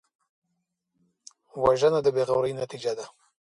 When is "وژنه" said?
1.63-1.99